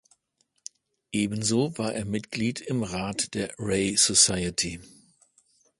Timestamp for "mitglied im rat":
2.05-3.35